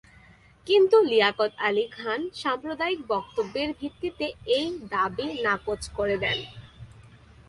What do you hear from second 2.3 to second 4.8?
সাম্প্রদায়িক বক্তব্যের ভিত্তিতে এই